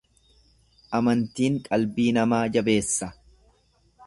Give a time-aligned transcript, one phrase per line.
[0.99, 3.15] Amantiin qalbii namaa jabeessa.